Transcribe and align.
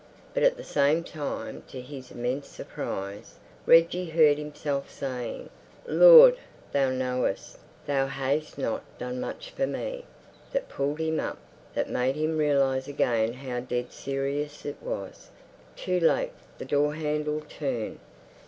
But 0.33 0.41
at 0.41 0.57
the 0.57 0.63
same 0.63 1.03
time, 1.03 1.61
to 1.67 1.79
his 1.79 2.09
immense 2.09 2.47
surprise, 2.47 3.35
Reggie 3.67 4.09
heard 4.09 4.39
himself 4.39 4.89
saying, 4.89 5.51
"Lord, 5.85 6.37
Thou 6.71 6.89
knowest, 6.89 7.59
Thou 7.85 8.07
hast 8.07 8.57
not 8.57 8.81
done 8.97 9.19
much 9.19 9.51
for 9.51 9.67
me...." 9.67 10.05
That 10.53 10.69
pulled 10.69 10.99
him 10.99 11.19
up; 11.19 11.37
that 11.75 11.87
made 11.87 12.15
him 12.15 12.39
realize 12.39 12.87
again 12.87 13.31
how 13.33 13.59
dead 13.59 13.91
serious 13.91 14.65
it 14.65 14.81
was. 14.81 15.29
Too 15.75 15.99
late. 15.99 16.31
The 16.57 16.65
door 16.65 16.95
handle 16.95 17.41
turned. 17.41 17.99